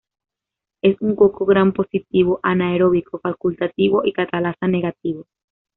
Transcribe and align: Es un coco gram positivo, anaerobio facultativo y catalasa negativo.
Es 0.81 0.99
un 0.99 1.15
coco 1.15 1.45
gram 1.45 1.73
positivo, 1.73 2.39
anaerobio 2.41 3.03
facultativo 3.21 4.01
y 4.03 4.13
catalasa 4.13 4.65
negativo. 4.67 5.27